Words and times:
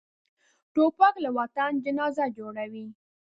توپک 0.73 1.15
له 1.25 1.29
وطن 1.39 1.71
جنازه 1.85 2.25
جوړوي. 2.37 2.85